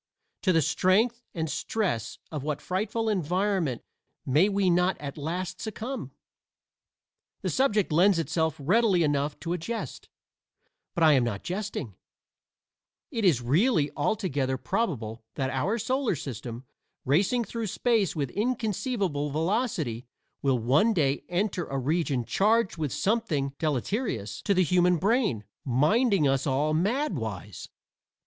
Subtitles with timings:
[0.41, 3.83] to the strength and stress of what frightful environment
[4.25, 6.09] may we not at last succumb?
[7.43, 10.09] The subject lends itself readily enough to a jest,
[10.95, 11.93] but I am not jesting:
[13.11, 16.63] it is really altogether probable that our solar system,
[17.05, 20.07] racing through space with inconceivable velocity,
[20.41, 26.27] will one day enter a region charged with something deleterious to the human brain, minding
[26.27, 27.69] us all mad wise.